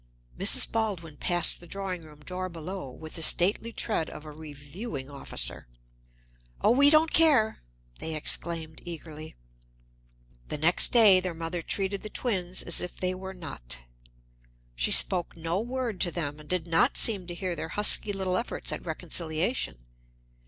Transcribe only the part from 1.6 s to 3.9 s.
drawing room door below with the stately